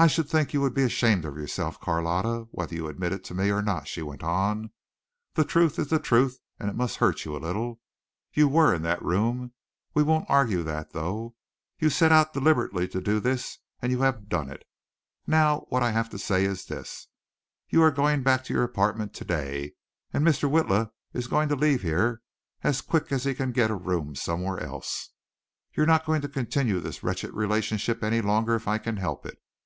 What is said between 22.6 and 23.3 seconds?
as quick as